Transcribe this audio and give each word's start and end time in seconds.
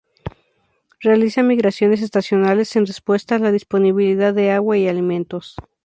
Realiza 0.99 1.43
migraciones 1.43 2.01
estacionales 2.01 2.75
en 2.75 2.87
respuesta 2.87 3.35
a 3.35 3.37
la 3.37 3.51
disponibilidad 3.51 4.33
de 4.33 4.49
agua 4.49 4.75
y 4.75 4.87
alimentos. 4.87 5.55